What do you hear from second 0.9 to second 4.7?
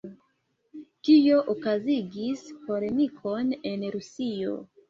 Tio okazigis polemikon en Rusio.